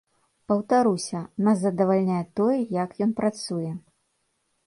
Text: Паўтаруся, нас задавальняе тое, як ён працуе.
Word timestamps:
Паўтаруся, 0.51 1.19
нас 1.47 1.57
задавальняе 1.65 2.23
тое, 2.39 2.57
як 2.83 2.97
ён 3.07 3.11
працуе. 3.19 3.71